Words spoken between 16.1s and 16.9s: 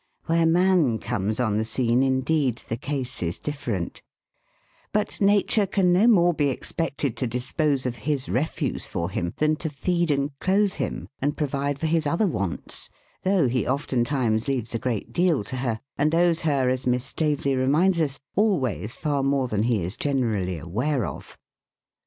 owes her, as